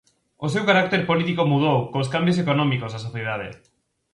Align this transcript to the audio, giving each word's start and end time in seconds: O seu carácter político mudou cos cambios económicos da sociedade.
O 0.45 0.47
seu 0.53 0.63
carácter 0.69 1.01
político 1.09 1.41
mudou 1.51 1.77
cos 1.91 2.11
cambios 2.13 2.41
económicos 2.43 2.91
da 2.91 3.03
sociedade. 3.05 3.49